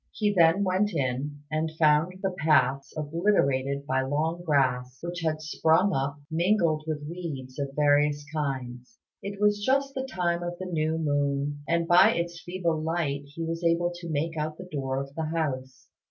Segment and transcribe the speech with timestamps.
[0.11, 5.93] He then went in, and found the paths obliterated by long grass, which had sprung
[5.93, 8.97] up, mingled with weeds of various kinds.
[9.21, 13.43] It was just the time of the new moon, and by its feeble light he
[13.43, 15.87] was able to make out the door of the house.